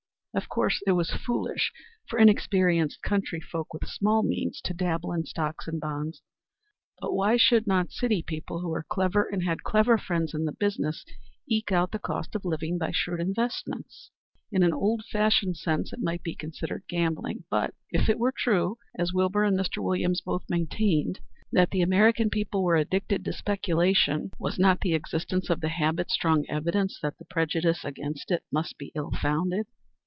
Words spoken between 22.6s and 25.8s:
were addicted to speculation, was not the existence of the